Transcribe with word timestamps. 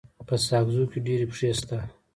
په 0.27 0.35
ساکزو 0.47 0.83
کي 0.91 0.99
ډيري 1.07 1.25
پښي 1.31 1.49
سته. 1.59 1.77